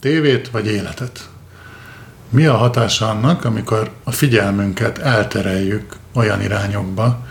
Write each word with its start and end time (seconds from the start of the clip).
tévét 0.00 0.50
vagy 0.50 0.66
életet. 0.66 1.28
Mi 2.28 2.46
a 2.46 2.56
hatása 2.56 3.08
annak, 3.08 3.44
amikor 3.44 3.90
a 4.04 4.10
figyelmünket 4.10 4.98
eltereljük 4.98 5.96
olyan 6.12 6.42
irányokba, 6.42 7.26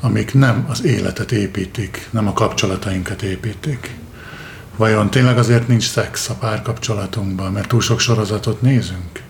amik 0.00 0.34
nem 0.34 0.66
az 0.68 0.84
életet 0.84 1.32
építik, 1.32 2.08
nem 2.10 2.26
a 2.26 2.32
kapcsolatainkat 2.32 3.22
építik. 3.22 3.96
Vajon 4.76 5.10
tényleg 5.10 5.38
azért 5.38 5.68
nincs 5.68 5.88
szex 5.88 6.28
a 6.28 6.34
párkapcsolatunkban, 6.34 7.52
mert 7.52 7.68
túl 7.68 7.80
sok 7.80 8.00
sorozatot 8.00 8.62
nézünk? 8.62 9.22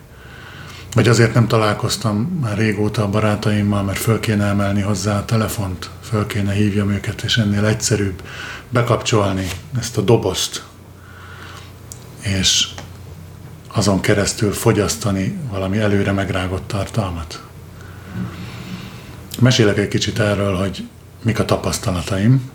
Vagy 0.93 1.07
azért 1.07 1.33
nem 1.33 1.47
találkoztam 1.47 2.39
már 2.41 2.57
régóta 2.57 3.03
a 3.03 3.09
barátaimmal, 3.09 3.83
mert 3.83 3.99
föl 3.99 4.19
kéne 4.19 4.45
emelni 4.45 4.81
hozzá 4.81 5.17
a 5.17 5.25
telefont, 5.25 5.89
föl 6.01 6.25
kéne 6.25 6.53
hívjam 6.53 6.91
őket, 6.91 7.21
és 7.21 7.37
ennél 7.37 7.65
egyszerűbb 7.65 8.21
bekapcsolni 8.69 9.47
ezt 9.79 9.97
a 9.97 10.01
dobozt, 10.01 10.63
és 12.21 12.67
azon 13.67 13.99
keresztül 14.01 14.51
fogyasztani 14.51 15.37
valami 15.49 15.77
előre 15.77 16.11
megrágott 16.11 16.67
tartalmat. 16.67 17.43
Mesélek 19.39 19.77
egy 19.77 19.87
kicsit 19.87 20.19
erről, 20.19 20.55
hogy 20.55 20.87
mik 21.23 21.39
a 21.39 21.45
tapasztalataim. 21.45 22.51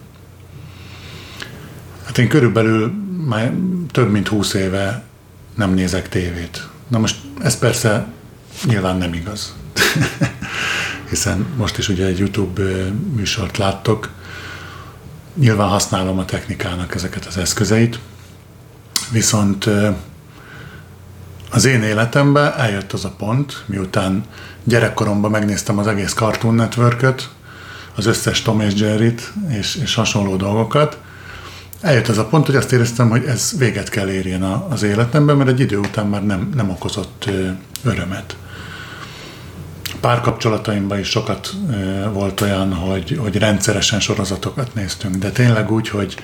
Hát 2.05 2.19
én 2.19 2.29
körülbelül 2.29 2.93
már 3.27 3.53
több 3.91 4.11
mint 4.11 4.29
húsz 4.29 4.55
éve 4.55 5.05
nem 5.55 5.75
nézek 5.75 6.09
tévét. 6.09 6.69
Na 6.89 6.99
most 6.99 7.17
ez 7.43 7.59
persze 7.59 8.07
nyilván 8.65 8.97
nem 8.97 9.13
igaz. 9.13 9.55
Hiszen 11.11 11.47
most 11.57 11.79
is 11.79 11.89
ugye 11.89 12.07
egy 12.07 12.19
YouTube 12.19 12.63
műsort 13.15 13.57
láttok. 13.57 14.11
Nyilván 15.35 15.69
használom 15.69 16.19
a 16.19 16.25
technikának 16.25 16.95
ezeket 16.95 17.27
az 17.27 17.37
eszközeit, 17.37 17.99
viszont 19.11 19.69
az 21.51 21.65
én 21.65 21.83
életemben 21.83 22.53
eljött 22.53 22.93
az 22.93 23.05
a 23.05 23.15
pont, 23.19 23.63
miután 23.67 24.25
gyerekkoromban 24.65 25.31
megnéztem 25.31 25.79
az 25.79 25.87
egész 25.87 26.13
Cartoon 26.13 26.55
network 26.55 27.15
az 27.95 28.07
összes 28.07 28.43
Tom 28.43 28.61
és 28.61 28.75
jerry 28.75 29.15
és, 29.49 29.75
és 29.75 29.95
hasonló 29.95 30.37
dolgokat, 30.37 30.99
eljött 31.81 32.09
az 32.09 32.19
a 32.19 32.25
pont, 32.25 32.47
hogy 32.47 32.57
azt 32.57 32.73
éreztem, 32.73 33.11
hogy 33.11 33.25
ez 33.25 33.53
véget 33.59 33.89
kell 33.89 34.09
érjen 34.09 34.43
az 34.43 34.83
életemben, 34.83 35.37
mert 35.37 35.51
egy 35.51 35.61
idő 35.61 35.79
után 35.79 36.07
már 36.07 36.27
nem, 36.27 36.51
nem 36.55 36.71
okozott 36.71 37.31
örömet. 37.85 38.37
Párkapcsolataimban 40.01 40.99
is 40.99 41.09
sokat 41.09 41.55
volt 42.13 42.41
olyan, 42.41 42.73
hogy, 42.73 43.19
hogy 43.21 43.37
rendszeresen 43.37 44.01
sorozatokat 44.01 44.75
néztünk, 44.75 45.17
de 45.17 45.31
tényleg 45.31 45.71
úgy, 45.71 45.89
hogy 45.89 46.17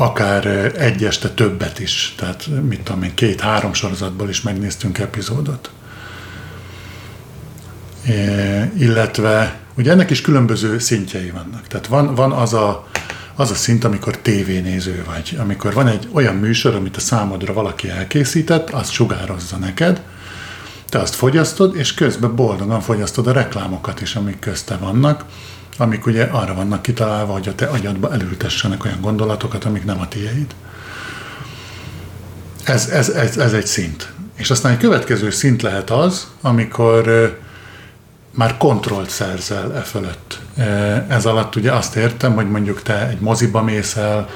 akár 0.00 0.46
egy 0.76 1.04
este 1.04 1.28
többet 1.28 1.78
is, 1.78 2.14
tehát 2.16 2.46
mit 2.68 2.80
tudom 2.80 3.02
én, 3.02 3.14
két-három 3.14 3.72
sorozatból 3.72 4.28
is 4.28 4.42
megnéztünk 4.42 4.98
epizódot. 4.98 5.70
É, 8.06 8.70
illetve 8.78 9.58
ugye 9.76 9.90
ennek 9.90 10.10
is 10.10 10.20
különböző 10.20 10.78
szintjei 10.78 11.30
vannak. 11.30 11.66
Tehát 11.66 11.86
van, 11.86 12.14
van 12.14 12.32
az, 12.32 12.54
a, 12.54 12.88
az 13.34 13.50
a 13.50 13.54
szint, 13.54 13.84
amikor 13.84 14.16
tévénéző 14.16 15.04
vagy, 15.06 15.36
amikor 15.40 15.74
van 15.74 15.86
egy 15.86 16.08
olyan 16.12 16.34
műsor, 16.34 16.74
amit 16.74 16.96
a 16.96 17.00
számodra 17.00 17.52
valaki 17.52 17.88
elkészített, 17.88 18.70
azt 18.70 18.92
sugározza 18.92 19.56
neked, 19.56 20.02
te 20.88 20.98
azt 20.98 21.14
fogyasztod, 21.14 21.76
és 21.76 21.94
közben 21.94 22.34
boldogan 22.34 22.80
fogyasztod 22.80 23.26
a 23.26 23.32
reklámokat 23.32 24.00
is, 24.00 24.14
amik 24.14 24.38
közte 24.38 24.76
vannak, 24.76 25.24
amik 25.80 26.06
ugye 26.06 26.24
arra 26.24 26.54
vannak 26.54 26.82
kitalálva, 26.82 27.32
hogy 27.32 27.48
a 27.48 27.54
te 27.54 27.66
agyadba 27.66 28.12
elültessenek 28.12 28.84
olyan 28.84 29.00
gondolatokat, 29.00 29.64
amik 29.64 29.84
nem 29.84 30.00
a 30.00 30.08
tiéd. 30.08 30.54
Ez, 32.64 32.88
ez, 32.88 33.08
ez, 33.08 33.36
ez 33.36 33.52
egy 33.52 33.66
szint. 33.66 34.12
És 34.36 34.50
aztán 34.50 34.72
egy 34.72 34.78
következő 34.78 35.30
szint 35.30 35.62
lehet 35.62 35.90
az, 35.90 36.26
amikor 36.40 37.34
már 38.30 38.56
kontrollt 38.56 39.10
szerzel 39.10 39.74
e 39.76 39.80
fölött. 39.80 40.40
Ez 41.08 41.26
alatt 41.26 41.56
ugye 41.56 41.72
azt 41.72 41.96
értem, 41.96 42.34
hogy 42.34 42.50
mondjuk 42.50 42.82
te 42.82 43.08
egy 43.08 43.20
moziba 43.20 43.62
mész 43.62 43.96
el, 43.96 44.28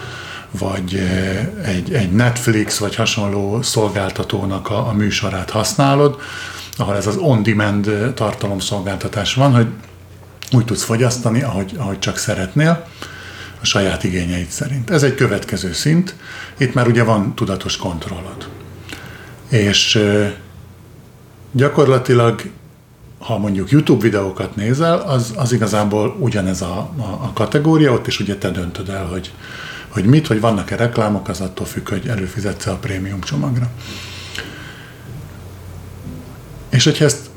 vagy 0.58 1.08
egy, 1.64 1.92
egy 1.92 2.12
Netflix, 2.12 2.78
vagy 2.78 2.94
hasonló 2.94 3.62
szolgáltatónak 3.62 4.70
a, 4.70 4.88
a 4.88 4.92
műsorát 4.92 5.50
használod, 5.50 6.20
ahol 6.76 6.96
ez 6.96 7.06
az 7.06 7.16
on-demand 7.16 8.12
tartalomszolgáltatás 8.14 9.34
van, 9.34 9.54
hogy 9.54 9.66
úgy 10.54 10.64
tudsz 10.64 10.82
fogyasztani, 10.82 11.42
ahogy, 11.42 11.74
ahogy 11.78 11.98
csak 11.98 12.16
szeretnél, 12.16 12.86
a 13.60 13.64
saját 13.66 14.04
igényeid 14.04 14.48
szerint. 14.48 14.90
Ez 14.90 15.02
egy 15.02 15.14
következő 15.14 15.72
szint, 15.72 16.14
itt 16.56 16.74
már 16.74 16.86
ugye 16.86 17.02
van 17.02 17.34
tudatos 17.34 17.76
kontrollod. 17.76 18.48
És 19.48 20.02
gyakorlatilag, 21.52 22.42
ha 23.18 23.38
mondjuk 23.38 23.70
YouTube 23.70 24.02
videókat 24.02 24.56
nézel, 24.56 24.98
az, 24.98 25.32
az 25.36 25.52
igazából 25.52 26.16
ugyanez 26.18 26.62
a, 26.62 26.90
a, 26.96 27.18
a 27.22 27.30
kategória, 27.34 27.92
ott 27.92 28.06
is 28.06 28.20
ugye 28.20 28.36
te 28.36 28.50
döntöd 28.50 28.88
el, 28.88 29.04
hogy, 29.04 29.32
hogy 29.88 30.04
mit, 30.04 30.26
hogy 30.26 30.40
vannak-e 30.40 30.76
reklámok, 30.76 31.28
az 31.28 31.40
attól 31.40 31.66
függ, 31.66 31.88
hogy 31.88 32.06
előfizetsz 32.08 32.66
a 32.66 32.76
prémium 32.76 33.20
csomagra. 33.20 33.70
És 36.70 36.84
hogyha 36.84 37.04
ezt 37.04 37.30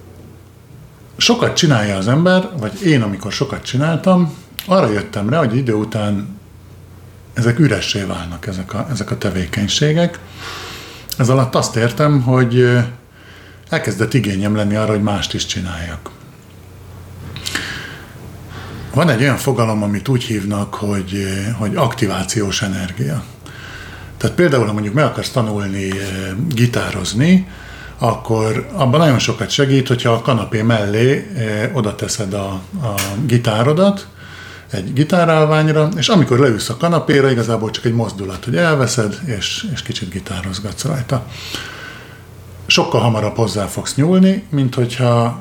sokat 1.18 1.56
csinálja 1.56 1.98
az 1.98 2.08
ember, 2.08 2.50
vagy 2.60 2.82
én, 2.82 3.02
amikor 3.02 3.32
sokat 3.32 3.64
csináltam, 3.64 4.34
arra 4.66 4.92
jöttem 4.92 5.30
rá, 5.30 5.38
hogy 5.38 5.56
idő 5.56 5.74
után 5.74 6.40
ezek 7.34 7.60
üressé 7.60 8.04
válnak, 8.04 8.48
ezek 8.48 8.74
a, 8.74 8.88
ezek 8.92 9.12
a 9.12 9.18
tevékenységek. 9.18 10.20
Ez 11.18 11.30
alatt 11.30 11.56
azt 11.56 11.76
értem, 11.76 12.22
hogy 12.22 12.78
elkezdett 13.70 14.14
igényem 14.14 14.56
lenni 14.56 14.76
arra, 14.76 14.92
hogy 14.92 15.02
mást 15.02 15.34
is 15.34 15.46
csináljak. 15.46 16.10
Van 18.94 19.10
egy 19.10 19.22
olyan 19.22 19.38
fogalom, 19.38 19.84
amit 19.84 20.08
úgy 20.08 20.24
hívnak, 20.24 20.74
hogy, 20.74 21.28
hogy 21.58 21.76
aktivációs 21.76 22.62
energia. 22.62 23.24
Tehát 24.18 24.36
például, 24.36 24.66
ha 24.66 24.74
mondjuk 24.74 24.94
meg 24.94 25.06
akarsz 25.06 25.30
tanulni 25.30 25.90
gitározni, 26.50 27.48
akkor 27.98 28.68
abban 28.74 29.00
nagyon 29.00 29.20
sokat 29.20 29.50
segít, 29.50 29.88
hogyha 29.88 30.12
a 30.12 30.22
kanapé 30.22 30.62
mellé 30.62 31.28
oda 31.74 31.96
teszed 31.96 32.34
a, 32.34 32.62
a 32.82 32.94
gitárodat, 33.26 34.08
egy 34.72 34.94
gitárálványra, 34.94 35.90
és 35.98 36.08
amikor 36.08 36.40
leülsz 36.40 36.70
a 36.70 36.78
kanapéra, 36.78 37.30
igazából 37.30 37.72
csak 37.72 37.86
egy 37.86 37.94
mozdulat, 37.94 38.46
hogy 38.46 38.56
elveszed, 38.56 39.20
és, 39.26 39.68
és 39.74 39.82
kicsit 39.82 40.10
gitározgatsz 40.10 40.84
rajta. 40.84 41.26
Sokkal 42.66 43.02
hamarabb 43.02 43.36
hozzá 43.36 43.66
fogsz 43.66 43.96
nyúlni, 43.96 44.44
mint 44.50 44.76
hogyha 44.76 45.40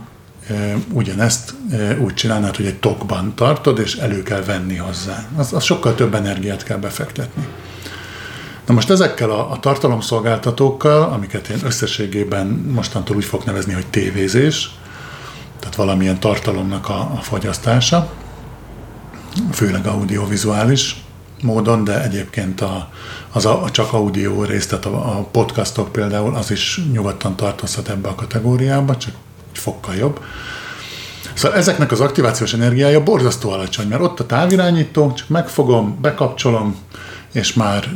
ugyanezt 0.92 1.54
úgy 1.98 2.14
csinálnád, 2.14 2.56
hogy 2.56 2.66
egy 2.66 2.78
tokban 2.78 3.34
tartod, 3.34 3.78
és 3.78 3.94
elő 3.94 4.22
kell 4.22 4.42
venni 4.42 4.76
hozzá. 4.76 5.28
Az, 5.36 5.52
az 5.52 5.64
sokkal 5.64 5.94
több 5.94 6.14
energiát 6.14 6.62
kell 6.62 6.78
befektetni. 6.78 7.46
Na 8.66 8.74
most 8.74 8.90
ezekkel 8.90 9.30
a, 9.30 9.50
a 9.50 9.58
tartalomszolgáltatókkal, 9.60 11.02
amiket 11.12 11.48
én 11.48 11.58
összességében 11.64 12.46
mostantól 12.46 13.16
úgy 13.16 13.24
fog 13.24 13.42
nevezni, 13.44 13.72
hogy 13.72 13.86
tévézés, 13.86 14.70
tehát 15.60 15.76
valamilyen 15.76 16.20
tartalomnak 16.20 16.88
a, 16.88 17.00
a 17.00 17.18
fogyasztása, 17.20 18.12
főleg 19.52 19.86
audiovizuális 19.86 21.04
módon, 21.42 21.84
de 21.84 22.02
egyébként 22.02 22.60
a, 22.60 22.88
az 23.32 23.46
a, 23.46 23.62
a 23.62 23.70
csak 23.70 23.92
audio 23.92 24.44
rész, 24.44 24.66
tehát 24.66 24.84
a, 24.84 25.18
a 25.18 25.28
podcastok 25.30 25.92
például, 25.92 26.34
az 26.34 26.50
is 26.50 26.80
nyugodtan 26.92 27.36
tartozhat 27.36 27.88
ebbe 27.88 28.08
a 28.08 28.14
kategóriába, 28.14 28.96
csak 28.96 29.14
egy 29.52 29.58
fokkal 29.58 29.94
jobb. 29.94 30.20
Szóval 31.34 31.58
ezeknek 31.58 31.92
az 31.92 32.00
aktivációs 32.00 32.52
energiája 32.52 33.02
borzasztó 33.02 33.50
alacsony, 33.50 33.88
mert 33.88 34.02
ott 34.02 34.20
a 34.20 34.26
távirányító, 34.26 35.12
csak 35.12 35.28
megfogom, 35.28 35.98
bekapcsolom, 36.00 36.76
és 37.36 37.54
már 37.54 37.88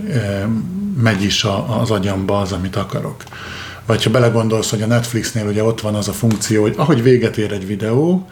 megy 1.02 1.22
is 1.22 1.46
az 1.80 1.90
agyamba 1.90 2.40
az, 2.40 2.52
amit 2.52 2.76
akarok. 2.76 3.22
Vagy 3.87 4.04
ha 4.04 4.10
belegondolsz, 4.10 4.70
hogy 4.70 4.82
a 4.82 4.87
Netflixnél 4.87 5.46
ugye 5.46 5.64
ott 5.64 5.81
van 5.81 5.94
az 5.94 6.08
a 6.08 6.12
funkció, 6.12 6.62
hogy 6.62 6.75
ahogy 6.76 7.02
véget 7.02 7.37
ér 7.37 7.52
egy 7.52 7.66
videó, 7.66 8.28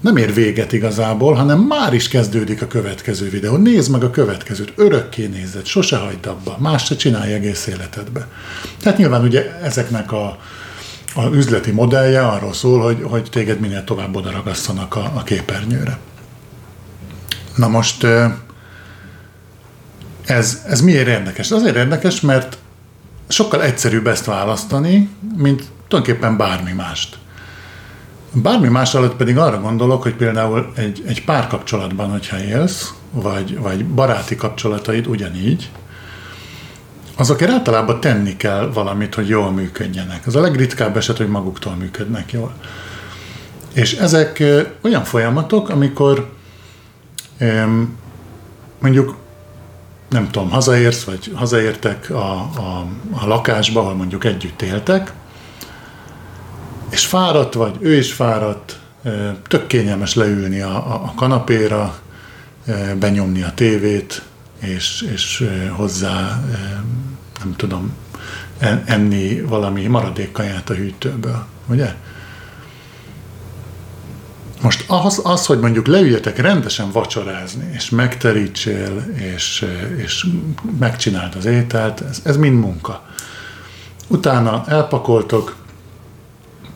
nem 0.00 0.16
ér 0.16 0.34
véget 0.34 0.72
igazából, 0.72 1.34
hanem 1.34 1.58
már 1.58 1.94
is 1.94 2.08
kezdődik 2.08 2.62
a 2.62 2.66
következő 2.66 3.30
videó. 3.30 3.56
Nézd 3.56 3.90
meg 3.90 4.02
a 4.02 4.10
következőt, 4.10 4.72
örökké 4.76 5.26
nézed, 5.26 5.66
sose 5.66 5.96
hagyd 5.96 6.26
abba, 6.26 6.56
más 6.60 6.84
se 6.84 6.96
csinálj 6.96 7.32
egész 7.32 7.66
életedbe. 7.66 8.28
Tehát 8.82 8.98
nyilván 8.98 9.22
ugye 9.22 9.60
ezeknek 9.62 10.12
a, 10.12 10.38
a 11.14 11.26
üzleti 11.32 11.70
modellje 11.70 12.26
arról 12.26 12.52
szól, 12.52 12.80
hogy, 12.80 13.02
hogy 13.02 13.28
téged 13.30 13.60
minél 13.60 13.84
tovább 13.84 14.16
oda 14.16 14.30
ragasszanak 14.30 14.96
a, 14.96 15.12
a 15.14 15.22
képernyőre. 15.22 15.98
Na 17.56 17.68
most 17.68 18.06
ez, 20.26 20.62
ez 20.68 20.80
miért 20.80 21.06
érdekes? 21.06 21.50
Azért 21.50 21.76
érdekes, 21.76 22.20
mert 22.20 22.58
sokkal 23.28 23.62
egyszerűbb 23.62 24.06
ezt 24.06 24.24
választani, 24.24 25.08
mint 25.36 25.64
tulajdonképpen 25.88 26.36
bármi 26.36 26.72
mást. 26.72 27.16
Bármi 28.32 28.68
más 28.68 28.94
alatt 28.94 29.16
pedig 29.16 29.38
arra 29.38 29.60
gondolok, 29.60 30.02
hogy 30.02 30.14
például 30.14 30.72
egy, 30.76 31.02
egy 31.06 31.24
párkapcsolatban, 31.24 32.10
hogyha 32.10 32.42
élsz, 32.42 32.94
vagy, 33.10 33.58
vagy 33.58 33.86
baráti 33.86 34.36
kapcsolataid 34.36 35.06
ugyanígy, 35.06 35.70
azokért 37.16 37.50
általában 37.50 38.00
tenni 38.00 38.36
kell 38.36 38.70
valamit, 38.72 39.14
hogy 39.14 39.28
jól 39.28 39.50
működjenek. 39.50 40.26
Az 40.26 40.36
a 40.36 40.40
legritkább 40.40 40.96
eset, 40.96 41.16
hogy 41.16 41.28
maguktól 41.28 41.74
működnek 41.74 42.32
jól. 42.32 42.54
És 43.72 43.92
ezek 43.92 44.42
olyan 44.82 45.04
folyamatok, 45.04 45.68
amikor 45.68 46.30
mondjuk 48.78 49.16
nem 50.08 50.30
tudom, 50.30 50.50
hazaérsz, 50.50 51.04
vagy 51.04 51.32
hazaértek 51.34 52.10
a, 52.10 52.32
a, 52.40 52.86
a 53.10 53.26
lakásba, 53.26 53.80
ahol 53.80 53.94
mondjuk 53.94 54.24
együtt 54.24 54.62
éltek, 54.62 55.12
és 56.90 57.06
fáradt 57.06 57.54
vagy, 57.54 57.76
ő 57.80 57.94
is 57.94 58.12
fáradt, 58.12 58.78
tök 59.48 59.66
kényelmes 59.66 60.14
leülni 60.14 60.60
a, 60.60 60.74
a, 60.74 60.94
a 61.04 61.12
kanapéra, 61.16 61.98
benyomni 62.98 63.42
a 63.42 63.52
tévét, 63.54 64.22
és, 64.60 65.08
és 65.12 65.48
hozzá, 65.70 66.44
nem 67.38 67.54
tudom, 67.56 67.92
enni 68.84 69.40
valami 69.40 69.86
maradékkaját 69.86 70.70
a 70.70 70.74
hűtőből, 70.74 71.46
ugye? 71.66 71.94
Most 74.60 74.84
az, 74.86 75.20
az, 75.24 75.46
hogy 75.46 75.58
mondjuk 75.58 75.86
leüljetek 75.86 76.38
rendesen 76.38 76.90
vacsorázni, 76.90 77.70
és 77.72 77.90
megterítsél, 77.90 79.04
és, 79.34 79.66
és 79.96 80.26
megcsináld 80.78 81.34
az 81.34 81.44
ételt, 81.44 82.00
ez, 82.00 82.20
ez 82.24 82.36
mind 82.36 82.60
munka. 82.60 83.02
Utána 84.08 84.64
elpakoltok, 84.66 85.56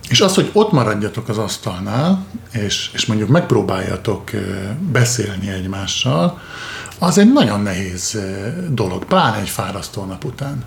és 0.09 0.21
az, 0.21 0.35
hogy 0.35 0.51
ott 0.53 0.73
maradjatok 0.73 1.29
az 1.29 1.39
asztalnál, 1.39 2.27
és, 2.53 2.91
és 2.93 3.07
mondjuk 3.07 3.29
megpróbáljatok 3.29 4.31
beszélni 4.93 5.51
egymással, 5.51 6.41
az 6.99 7.19
egy 7.19 7.33
nagyon 7.33 7.61
nehéz 7.61 8.19
dolog, 8.69 9.05
pláne 9.05 9.37
egy 9.37 9.49
fárasztó 9.49 10.05
nap 10.05 10.25
után. 10.25 10.65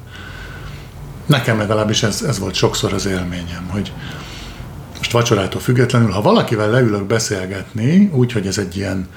Nekem 1.25 1.57
legalábbis 1.57 2.03
ez, 2.03 2.21
ez 2.21 2.39
volt 2.39 2.53
sokszor 2.53 2.93
az 2.93 3.05
élményem, 3.05 3.67
hogy, 3.69 3.91
vacsorától 5.13 5.61
függetlenül, 5.61 6.11
ha 6.11 6.21
valakivel 6.21 6.69
leülök 6.69 7.03
beszélgetni, 7.03 8.09
úgy, 8.13 8.31
hogy 8.31 8.47
ez 8.47 8.57
egy 8.57 8.77
ilyen, 8.77 9.07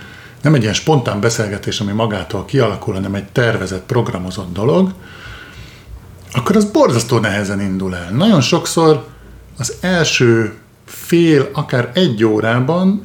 nem 0.42 0.54
egy 0.54 0.62
ilyen 0.62 0.74
spontán 0.74 1.20
beszélgetés, 1.20 1.80
ami 1.80 1.92
magától 1.92 2.44
kialakul, 2.44 2.94
hanem 2.94 3.14
egy 3.14 3.24
tervezett, 3.24 3.86
programozott 3.86 4.52
dolog, 4.52 4.92
akkor 6.32 6.56
az 6.56 6.64
borzasztó 6.64 7.18
nehezen 7.18 7.60
indul 7.60 7.96
el. 7.96 8.10
Nagyon 8.10 8.40
sokszor 8.40 9.06
az 9.58 9.74
első 9.80 10.54
fél, 10.84 11.48
akár 11.52 11.90
egy 11.94 12.24
órában 12.24 13.00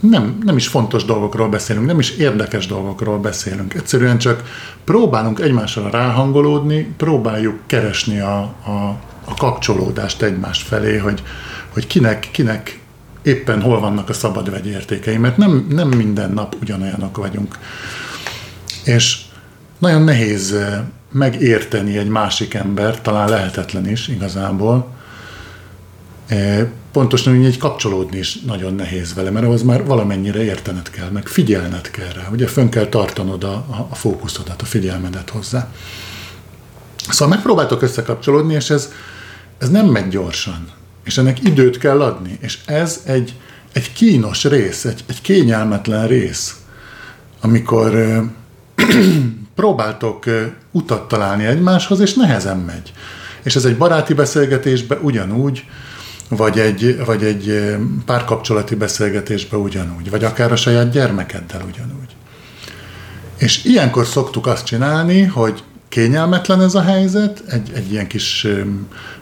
nem, 0.00 0.38
nem 0.44 0.56
is 0.56 0.68
fontos 0.68 1.04
dolgokról 1.04 1.48
beszélünk, 1.48 1.86
nem 1.86 1.98
is 1.98 2.10
érdekes 2.10 2.66
dolgokról 2.66 3.18
beszélünk. 3.18 3.74
Egyszerűen 3.74 4.18
csak 4.18 4.42
próbálunk 4.84 5.40
egymással 5.40 5.90
ráhangolódni, 5.90 6.94
próbáljuk 6.96 7.58
keresni 7.66 8.20
a, 8.20 8.38
a, 8.40 8.98
a 9.24 9.34
kapcsolódást 9.34 10.22
egymás 10.22 10.62
felé, 10.62 10.96
hogy, 10.96 11.22
hogy 11.68 11.86
kinek, 11.86 12.28
kinek 12.32 12.80
éppen 13.22 13.62
hol 13.62 13.80
vannak 13.80 14.08
a 14.08 14.12
szabad 14.12 14.50
vegyértékei, 14.50 15.16
mert 15.16 15.36
nem, 15.36 15.66
nem 15.70 15.88
minden 15.88 16.30
nap 16.32 16.56
ugyanolyanok 16.60 17.16
vagyunk. 17.16 17.58
És 18.84 19.18
nagyon 19.78 20.02
nehéz 20.02 20.52
eh, 20.52 20.80
megérteni 21.12 21.98
egy 21.98 22.08
másik 22.08 22.54
ember, 22.54 23.00
talán 23.00 23.28
lehetetlen 23.28 23.88
is 23.88 24.08
igazából. 24.08 24.88
Eh, 26.26 26.66
pontosan 26.92 27.38
úgy 27.38 27.44
egy 27.44 27.58
kapcsolódni 27.58 28.18
is 28.18 28.40
nagyon 28.40 28.74
nehéz 28.74 29.14
vele, 29.14 29.30
mert 29.30 29.44
ahhoz 29.46 29.62
már 29.62 29.84
valamennyire 29.84 30.42
értened 30.44 30.90
kell, 30.90 31.08
meg 31.08 31.26
figyelned 31.26 31.90
kell 31.90 32.12
rá. 32.14 32.28
Ugye 32.32 32.46
fönn 32.46 32.68
kell 32.68 32.86
tartanod 32.86 33.44
a, 33.44 33.86
a 33.90 33.94
fókuszodat, 33.94 34.62
a 34.62 34.64
figyelmedet 34.64 35.30
hozzá. 35.30 35.68
Szóval 37.08 37.34
megpróbáltok 37.34 37.82
összekapcsolódni, 37.82 38.54
és 38.54 38.70
ez, 38.70 38.92
ez 39.62 39.70
nem 39.70 39.86
megy 39.86 40.08
gyorsan. 40.08 40.68
És 41.04 41.18
ennek 41.18 41.42
időt 41.42 41.78
kell 41.78 42.02
adni. 42.02 42.38
És 42.40 42.58
ez 42.64 43.00
egy, 43.04 43.34
egy 43.72 43.92
kínos 43.92 44.44
rész, 44.44 44.84
egy, 44.84 45.04
egy 45.08 45.20
kényelmetlen 45.20 46.06
rész, 46.06 46.56
amikor 47.40 47.92
próbáltok 49.54 50.24
utat 50.70 51.08
találni 51.08 51.44
egymáshoz, 51.44 52.00
és 52.00 52.14
nehezen 52.14 52.58
megy. 52.58 52.92
És 53.42 53.56
ez 53.56 53.64
egy 53.64 53.76
baráti 53.76 54.14
beszélgetésben 54.14 54.98
ugyanúgy, 55.02 55.64
vagy 56.28 56.58
egy, 56.58 57.04
vagy 57.04 57.24
egy 57.24 57.76
párkapcsolati 58.04 58.74
beszélgetésben 58.74 59.60
ugyanúgy, 59.60 60.10
vagy 60.10 60.24
akár 60.24 60.52
a 60.52 60.56
saját 60.56 60.90
gyermekeddel 60.90 61.62
ugyanúgy. 61.72 62.16
És 63.36 63.64
ilyenkor 63.64 64.06
szoktuk 64.06 64.46
azt 64.46 64.66
csinálni, 64.66 65.22
hogy 65.22 65.62
kényelmetlen 65.92 66.62
ez 66.62 66.74
a 66.74 66.82
helyzet, 66.82 67.42
egy, 67.48 67.70
egy 67.74 67.92
ilyen 67.92 68.06
kis 68.06 68.46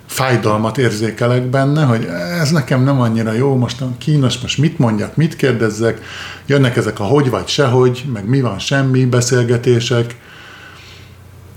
fájdalmat 0.07 0.79
érzékelek 0.79 1.43
benne, 1.43 1.85
hogy 1.85 2.05
ez 2.41 2.51
nekem 2.51 2.85
nem 2.85 3.01
annyira 3.01 3.33
jó, 3.33 3.57
most 3.57 3.83
kínos, 3.99 4.39
most 4.39 4.59
mit 4.59 4.79
mondjak, 4.79 5.17
mit 5.17 5.37
kérdezzek, 5.37 6.01
jönnek 6.47 6.77
ezek 6.77 7.01
a 7.01 7.05
hogy 7.05 7.31
vagy 7.31 7.49
sehogy, 7.49 8.05
meg 8.13 8.29
mi 8.29 8.41
van 8.41 8.59
semmi 8.59 9.05
beszélgetések, 9.05 10.17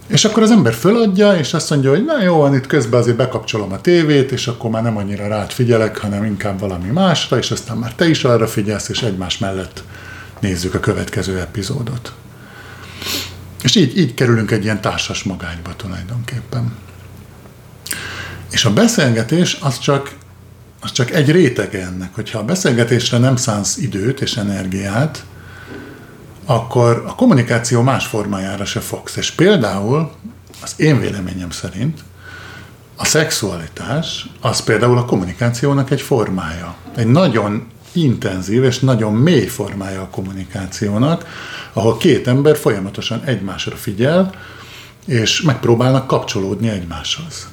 és 0.07 0.25
akkor 0.25 0.43
az 0.43 0.51
ember 0.51 0.73
föladja, 0.73 1.35
és 1.35 1.53
azt 1.53 1.69
mondja, 1.69 1.89
hogy 1.89 2.05
na 2.05 2.23
jó, 2.23 2.37
van 2.37 2.55
itt 2.55 2.67
közben 2.67 2.99
azért 2.99 3.17
bekapcsolom 3.17 3.71
a 3.71 3.81
tévét, 3.81 4.31
és 4.31 4.47
akkor 4.47 4.69
már 4.69 4.83
nem 4.83 4.97
annyira 4.97 5.27
rád 5.27 5.51
figyelek, 5.51 5.97
hanem 5.97 6.23
inkább 6.23 6.59
valami 6.59 6.89
másra, 6.89 7.37
és 7.37 7.51
aztán 7.51 7.77
már 7.77 7.93
te 7.93 8.09
is 8.09 8.23
arra 8.23 8.47
figyelsz, 8.47 8.89
és 8.89 9.01
egymás 9.01 9.37
mellett 9.37 9.83
nézzük 10.39 10.73
a 10.73 10.79
következő 10.79 11.39
epizódot. 11.39 12.13
És 13.63 13.75
így, 13.75 13.97
így 13.97 14.13
kerülünk 14.13 14.51
egy 14.51 14.63
ilyen 14.63 14.81
társas 14.81 15.23
magányba 15.23 15.75
tulajdonképpen. 15.75 16.75
És 18.51 18.65
a 18.65 18.73
beszélgetés 18.73 19.57
az 19.61 19.79
csak, 19.79 20.15
az 20.81 20.91
csak 20.91 21.11
egy 21.11 21.31
rétege 21.31 21.85
ennek. 21.85 22.15
Hogyha 22.15 22.39
a 22.39 22.43
beszélgetésre 22.43 23.17
nem 23.17 23.35
szánsz 23.35 23.77
időt 23.77 24.21
és 24.21 24.37
energiát, 24.37 25.25
akkor 26.45 27.03
a 27.07 27.15
kommunikáció 27.15 27.81
más 27.81 28.05
formájára 28.05 28.65
se 28.65 28.79
fogsz. 28.79 29.15
És 29.15 29.31
például 29.31 30.11
az 30.61 30.73
én 30.77 30.99
véleményem 30.99 31.49
szerint 31.49 31.99
a 32.95 33.05
szexualitás 33.05 34.29
az 34.41 34.63
például 34.63 34.97
a 34.97 35.05
kommunikációnak 35.05 35.91
egy 35.91 36.01
formája. 36.01 36.75
Egy 36.95 37.07
nagyon 37.07 37.67
intenzív 37.91 38.63
és 38.63 38.79
nagyon 38.79 39.13
mély 39.13 39.47
formája 39.47 40.01
a 40.01 40.07
kommunikációnak, 40.07 41.25
ahol 41.73 41.97
két 41.97 42.27
ember 42.27 42.57
folyamatosan 42.57 43.21
egymásra 43.25 43.75
figyel, 43.75 44.33
és 45.05 45.41
megpróbálnak 45.41 46.07
kapcsolódni 46.07 46.69
egymáshoz. 46.69 47.47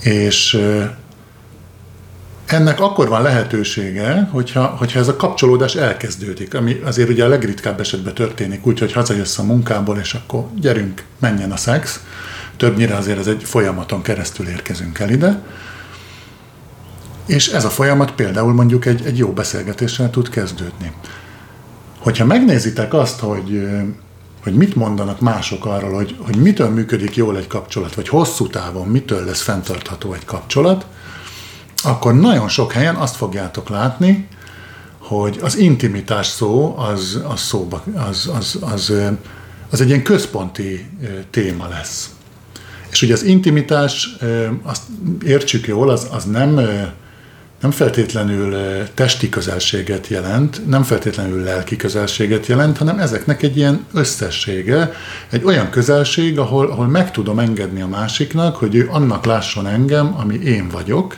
És 0.00 0.60
ennek 2.46 2.80
akkor 2.80 3.08
van 3.08 3.22
lehetősége, 3.22 4.28
hogyha, 4.32 4.66
hogyha 4.66 4.98
ez 4.98 5.08
a 5.08 5.16
kapcsolódás 5.16 5.74
elkezdődik, 5.74 6.54
ami 6.54 6.80
azért 6.84 7.08
ugye 7.08 7.24
a 7.24 7.28
legritkább 7.28 7.80
esetben 7.80 8.14
történik, 8.14 8.66
úgyhogy 8.66 8.92
hazajössz 8.92 9.38
a 9.38 9.42
munkából, 9.42 9.98
és 9.98 10.14
akkor 10.14 10.46
gyerünk, 10.60 11.04
menjen 11.18 11.52
a 11.52 11.56
szex. 11.56 12.00
Többnyire 12.56 12.96
azért 12.96 13.18
ez 13.18 13.26
egy 13.26 13.44
folyamaton 13.44 14.02
keresztül 14.02 14.48
érkezünk 14.48 14.98
el 14.98 15.10
ide. 15.10 15.42
És 17.26 17.48
ez 17.48 17.64
a 17.64 17.70
folyamat 17.70 18.12
például 18.12 18.52
mondjuk 18.52 18.86
egy, 18.86 19.06
egy 19.06 19.18
jó 19.18 19.32
beszélgetéssel 19.32 20.10
tud 20.10 20.28
kezdődni. 20.28 20.92
Hogyha 22.00 22.24
megnézitek 22.24 22.94
azt, 22.94 23.20
hogy, 23.20 23.68
hogy 24.42 24.54
mit 24.54 24.74
mondanak 24.74 25.20
mások 25.20 25.66
arról, 25.66 25.92
hogy, 25.92 26.16
hogy 26.18 26.36
mitől 26.36 26.68
működik 26.68 27.16
jól 27.16 27.36
egy 27.36 27.46
kapcsolat, 27.46 27.94
vagy 27.94 28.08
hosszú 28.08 28.46
távon 28.46 28.88
mitől 28.88 29.24
lesz 29.24 29.42
fenntartható 29.42 30.12
egy 30.12 30.24
kapcsolat, 30.24 30.86
akkor 31.82 32.14
nagyon 32.14 32.48
sok 32.48 32.72
helyen 32.72 32.94
azt 32.94 33.16
fogjátok 33.16 33.68
látni, 33.68 34.28
hogy 34.98 35.38
az 35.42 35.56
intimitás 35.56 36.26
szó 36.26 36.78
az, 36.78 37.20
az 37.28 37.40
szóba, 37.40 37.82
az, 38.08 38.30
az, 38.38 38.58
az, 38.60 38.92
az 39.70 39.80
egy 39.80 39.88
ilyen 39.88 40.02
központi 40.02 40.86
téma 41.30 41.68
lesz. 41.68 42.10
És 42.90 43.02
ugye 43.02 43.12
az 43.12 43.22
intimitás, 43.22 44.16
azt 44.62 44.82
értsük 45.24 45.66
jól, 45.66 45.90
az, 45.90 46.08
az 46.10 46.24
nem 46.24 46.60
nem 47.60 47.70
feltétlenül 47.70 48.56
testi 48.94 49.28
közelséget 49.28 50.06
jelent, 50.06 50.66
nem 50.66 50.82
feltétlenül 50.82 51.42
lelki 51.42 51.76
közelséget 51.76 52.46
jelent, 52.46 52.78
hanem 52.78 52.98
ezeknek 52.98 53.42
egy 53.42 53.56
ilyen 53.56 53.86
összessége, 53.92 54.92
egy 55.30 55.44
olyan 55.44 55.70
közelség, 55.70 56.38
ahol, 56.38 56.70
ahol 56.70 56.86
meg 56.86 57.10
tudom 57.10 57.38
engedni 57.38 57.80
a 57.80 57.86
másiknak, 57.86 58.56
hogy 58.56 58.74
ő 58.74 58.88
annak 58.90 59.24
lásson 59.24 59.66
engem, 59.66 60.14
ami 60.16 60.34
én 60.34 60.68
vagyok, 60.68 61.16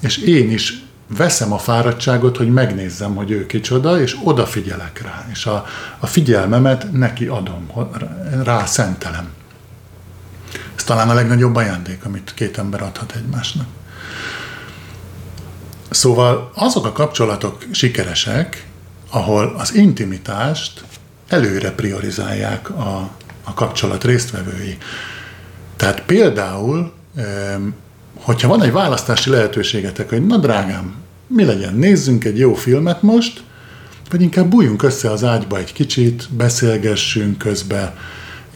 és 0.00 0.16
én 0.16 0.50
is 0.50 0.84
veszem 1.16 1.52
a 1.52 1.58
fáradtságot, 1.58 2.36
hogy 2.36 2.48
megnézzem, 2.48 3.14
hogy 3.14 3.30
ő 3.30 3.46
kicsoda, 3.46 4.00
és 4.00 4.16
odafigyelek 4.22 5.02
rá, 5.02 5.26
és 5.32 5.46
a, 5.46 5.66
a 5.98 6.06
figyelmemet 6.06 6.92
neki 6.92 7.26
adom, 7.26 7.70
rá 8.44 8.64
szentelem. 8.64 9.28
Ez 10.76 10.84
talán 10.84 11.10
a 11.10 11.14
legnagyobb 11.14 11.54
ajándék, 11.54 12.04
amit 12.04 12.32
két 12.34 12.58
ember 12.58 12.82
adhat 12.82 13.14
egymásnak. 13.16 13.66
Szóval 15.90 16.50
azok 16.54 16.84
a 16.86 16.92
kapcsolatok 16.92 17.64
sikeresek, 17.70 18.66
ahol 19.10 19.54
az 19.58 19.74
intimitást 19.74 20.84
előre 21.28 21.70
priorizálják 21.70 22.70
a, 22.70 23.10
a 23.44 23.54
kapcsolat 23.54 24.04
résztvevői. 24.04 24.76
Tehát 25.76 26.02
például, 26.02 26.92
hogyha 28.14 28.48
van 28.48 28.62
egy 28.62 28.72
választási 28.72 29.30
lehetőségetek, 29.30 30.08
hogy 30.08 30.26
na 30.26 30.36
drágám, 30.36 30.94
mi 31.26 31.44
legyen, 31.44 31.74
nézzünk 31.74 32.24
egy 32.24 32.38
jó 32.38 32.54
filmet 32.54 33.02
most, 33.02 33.42
vagy 34.10 34.22
inkább 34.22 34.48
bújjunk 34.48 34.82
össze 34.82 35.10
az 35.10 35.24
ágyba 35.24 35.58
egy 35.58 35.72
kicsit, 35.72 36.28
beszélgessünk 36.30 37.38
közben, 37.38 37.94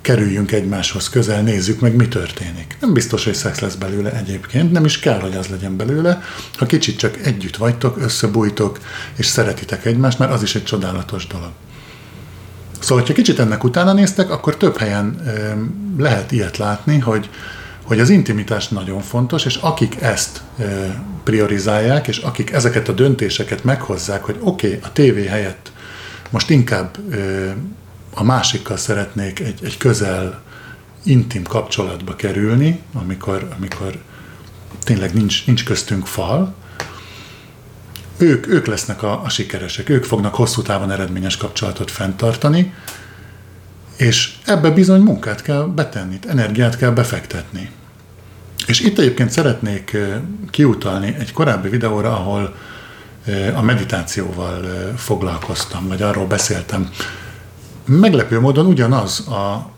kerüljünk 0.00 0.52
egymáshoz 0.52 1.08
közel, 1.08 1.42
nézzük 1.42 1.80
meg, 1.80 1.94
mi 1.94 2.08
történik. 2.08 2.76
Nem 2.80 2.92
biztos, 2.92 3.24
hogy 3.24 3.34
szex 3.34 3.60
lesz 3.60 3.74
belőle 3.74 4.12
egyébként, 4.12 4.72
nem 4.72 4.84
is 4.84 4.98
kell, 4.98 5.20
hogy 5.20 5.36
az 5.36 5.46
legyen 5.46 5.76
belőle. 5.76 6.22
Ha 6.54 6.66
kicsit 6.66 6.98
csak 6.98 7.16
együtt 7.16 7.56
vagytok, 7.56 8.02
összebújtok, 8.02 8.78
és 9.16 9.26
szeretitek 9.26 9.84
egymást, 9.84 10.18
mert 10.18 10.32
az 10.32 10.42
is 10.42 10.54
egy 10.54 10.64
csodálatos 10.64 11.26
dolog. 11.26 11.50
Szóval, 12.80 13.04
ha 13.06 13.12
kicsit 13.12 13.38
ennek 13.38 13.64
utána 13.64 13.92
néztek, 13.92 14.30
akkor 14.30 14.56
több 14.56 14.76
helyen 14.76 15.20
ö, 15.26 15.30
lehet 16.02 16.32
ilyet 16.32 16.56
látni, 16.56 16.98
hogy, 16.98 17.30
hogy 17.84 18.00
az 18.00 18.08
intimitás 18.08 18.68
nagyon 18.68 19.00
fontos, 19.00 19.44
és 19.44 19.56
akik 19.56 20.00
ezt 20.00 20.42
ö, 20.58 20.64
priorizálják, 21.24 22.08
és 22.08 22.18
akik 22.18 22.52
ezeket 22.52 22.88
a 22.88 22.92
döntéseket 22.92 23.64
meghozzák, 23.64 24.24
hogy 24.24 24.36
oké, 24.40 24.66
okay, 24.66 24.78
a 24.82 24.92
tévé 24.92 25.26
helyett 25.26 25.72
most 26.30 26.50
inkább 26.50 26.96
ö, 27.10 27.50
a 28.20 28.22
másikkal 28.22 28.76
szeretnék 28.76 29.40
egy, 29.40 29.58
egy 29.64 29.76
közel, 29.76 30.42
intim 31.02 31.42
kapcsolatba 31.42 32.16
kerülni, 32.16 32.80
amikor, 32.92 33.48
amikor 33.56 33.98
tényleg 34.84 35.14
nincs, 35.14 35.46
nincs 35.46 35.64
köztünk 35.64 36.06
fal, 36.06 36.54
ők, 38.16 38.46
ők 38.46 38.66
lesznek 38.66 39.02
a, 39.02 39.22
a 39.22 39.28
sikeresek, 39.28 39.88
ők 39.88 40.04
fognak 40.04 40.34
hosszú 40.34 40.62
távon 40.62 40.90
eredményes 40.90 41.36
kapcsolatot 41.36 41.90
fenntartani, 41.90 42.74
és 43.96 44.32
ebbe 44.44 44.70
bizony 44.70 45.00
munkát 45.00 45.42
kell 45.42 45.62
betenni, 45.62 46.18
energiát 46.28 46.76
kell 46.76 46.90
befektetni. 46.90 47.70
És 48.66 48.80
itt 48.80 48.98
egyébként 48.98 49.30
szeretnék 49.30 49.96
kiutalni 50.50 51.16
egy 51.18 51.32
korábbi 51.32 51.68
videóra, 51.68 52.12
ahol 52.12 52.56
a 53.54 53.62
meditációval 53.62 54.62
foglalkoztam, 54.96 55.88
vagy 55.88 56.02
arról 56.02 56.26
beszéltem. 56.26 56.90
Meglepő 57.98 58.40
módon 58.40 58.66
ugyanaz 58.66 59.28
a, 59.28 59.70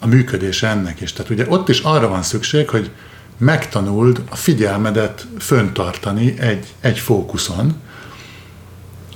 a 0.00 0.06
működése 0.06 0.68
ennek 0.68 1.00
is. 1.00 1.12
Tehát 1.12 1.30
ugye 1.30 1.44
ott 1.48 1.68
is 1.68 1.80
arra 1.80 2.08
van 2.08 2.22
szükség, 2.22 2.68
hogy 2.68 2.90
megtanuld 3.38 4.22
a 4.30 4.36
figyelmedet 4.36 5.26
föntartani 5.38 6.38
egy, 6.38 6.74
egy 6.80 6.98
fókuszon, 6.98 7.74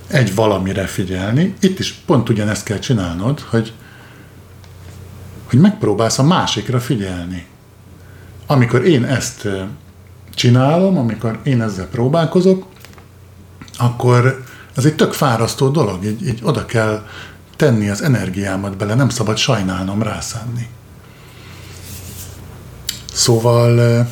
egy 0.07 0.35
valamire 0.35 0.87
figyelni. 0.87 1.55
Itt 1.61 1.79
is 1.79 1.93
pont 1.93 2.29
ugyanezt 2.29 2.65
kell 2.65 2.79
csinálnod, 2.79 3.41
hogy, 3.41 3.73
hogy 5.45 5.59
megpróbálsz 5.59 6.19
a 6.19 6.23
másikra 6.23 6.81
figyelni. 6.81 7.47
Amikor 8.47 8.85
én 8.85 9.05
ezt 9.05 9.49
csinálom, 10.35 10.99
amikor 10.99 11.41
én 11.43 11.63
ezzel 11.63 11.87
próbálkozok, 11.89 12.67
akkor 13.79 14.45
ez 14.75 14.85
egy 14.85 14.95
tök 14.95 15.13
fárasztó 15.13 15.69
dolog, 15.69 16.05
így, 16.05 16.27
így 16.27 16.41
oda 16.43 16.67
kell 16.67 17.07
tenni 17.57 17.89
az 17.89 18.03
energiámat 18.03 18.77
bele, 18.77 18.95
nem 18.95 19.09
szabad 19.09 19.37
sajnálnom 19.37 20.03
rászánni. 20.03 20.69
Szóval 23.13 24.07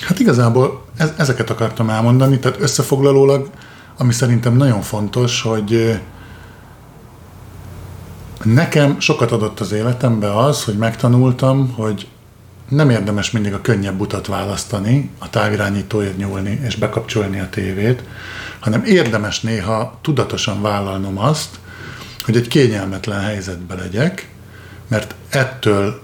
hát 0.00 0.18
igazából 0.18 0.84
ez, 0.96 1.12
ezeket 1.16 1.50
akartam 1.50 1.90
elmondani, 1.90 2.38
tehát 2.38 2.60
összefoglalólag, 2.60 3.50
ami 3.98 4.12
szerintem 4.12 4.56
nagyon 4.56 4.82
fontos, 4.82 5.42
hogy 5.42 6.00
nekem 8.42 9.00
sokat 9.00 9.32
adott 9.32 9.60
az 9.60 9.72
életembe 9.72 10.36
az, 10.38 10.64
hogy 10.64 10.76
megtanultam, 10.76 11.72
hogy 11.72 12.08
nem 12.68 12.90
érdemes 12.90 13.30
mindig 13.30 13.52
a 13.54 13.60
könnyebb 13.60 14.00
utat 14.00 14.26
választani, 14.26 15.10
a 15.18 15.30
távirányítóért 15.30 16.16
nyúlni 16.16 16.60
és 16.64 16.76
bekapcsolni 16.76 17.40
a 17.40 17.48
tévét, 17.48 18.02
hanem 18.58 18.84
érdemes 18.84 19.40
néha 19.40 19.98
tudatosan 20.02 20.62
vállalnom 20.62 21.18
azt, 21.18 21.58
hogy 22.24 22.36
egy 22.36 22.48
kényelmetlen 22.48 23.20
helyzetbe 23.20 23.74
legyek, 23.74 24.28
mert 24.88 25.14
ettől 25.28 26.02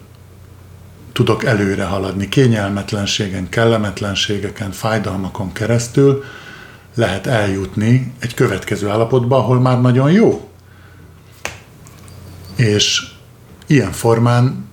tudok 1.13 1.45
előre 1.45 1.85
haladni 1.85 2.29
kényelmetlenségen, 2.29 3.49
kellemetlenségeken, 3.49 4.71
fájdalmakon 4.71 5.53
keresztül 5.53 6.25
lehet 6.95 7.27
eljutni 7.27 8.13
egy 8.19 8.35
következő 8.35 8.89
állapotba, 8.89 9.37
ahol 9.37 9.61
már 9.61 9.81
nagyon 9.81 10.13
jó. 10.13 10.51
És 12.57 13.03
ilyen 13.67 13.93
formán 13.93 14.71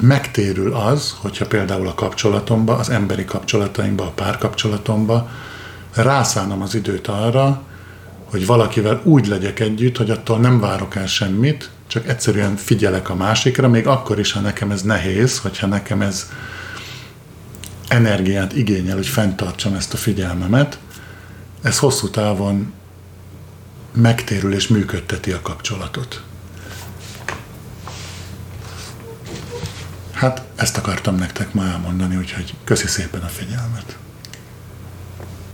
megtérül 0.00 0.72
az, 0.72 1.14
hogyha 1.20 1.46
például 1.46 1.88
a 1.88 1.94
kapcsolatomba, 1.94 2.76
az 2.76 2.90
emberi 2.90 3.24
kapcsolataimba, 3.24 4.04
a 4.04 4.10
párkapcsolatomba 4.10 5.30
rászánom 5.94 6.62
az 6.62 6.74
időt 6.74 7.06
arra, 7.06 7.62
hogy 8.24 8.46
valakivel 8.46 9.00
úgy 9.04 9.26
legyek 9.26 9.60
együtt, 9.60 9.96
hogy 9.96 10.10
attól 10.10 10.38
nem 10.38 10.60
várok 10.60 10.96
el 10.96 11.06
semmit, 11.06 11.70
csak 11.86 12.08
egyszerűen 12.08 12.56
figyelek 12.56 13.10
a 13.10 13.14
másikra, 13.14 13.68
még 13.68 13.86
akkor 13.86 14.18
is, 14.18 14.32
ha 14.32 14.40
nekem 14.40 14.70
ez 14.70 14.82
nehéz, 14.82 15.38
hogyha 15.38 15.66
nekem 15.66 16.00
ez 16.00 16.30
energiát 17.88 18.56
igényel, 18.56 18.96
hogy 18.96 19.06
fenntartsam 19.06 19.74
ezt 19.74 19.94
a 19.94 19.96
figyelmemet, 19.96 20.78
ez 21.62 21.78
hosszú 21.78 22.08
távon 22.08 22.72
megtérül 23.92 24.54
és 24.54 24.68
működteti 24.68 25.32
a 25.32 25.40
kapcsolatot. 25.42 26.22
Hát 30.12 30.42
ezt 30.60 30.76
akartam 30.76 31.14
nektek 31.14 31.54
ma 31.54 31.64
elmondani, 31.64 32.16
úgyhogy 32.16 32.54
köszi 32.64 32.86
szépen 32.86 33.20
a 33.20 33.26
figyelmet. 33.26 33.96